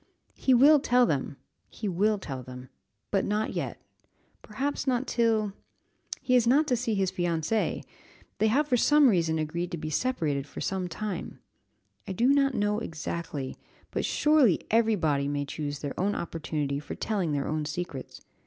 [0.33, 1.37] "He will tell them,
[1.69, 2.69] he will tell them
[3.11, 3.79] but not yet;
[4.41, 5.53] perhaps not till
[6.23, 7.83] he is not to see his fiancée
[8.39, 11.37] they have for some reason agreed to be separated for some time
[12.07, 13.57] I do not know exactly,
[13.91, 18.21] but surely every body may choose their own opportunity for telling their own secrets.